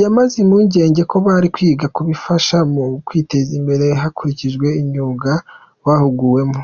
Yabamaze 0.00 0.34
impungenge 0.44 1.02
ko 1.10 1.16
bari 1.26 1.48
kwiga 1.54 1.86
kubizabafasha 1.94 2.56
mu 2.72 2.84
kwiteza 3.06 3.50
imbere 3.58 3.86
hakurijwe 4.00 4.68
imyuga 4.82 5.32
bahuguwemo. 5.84 6.60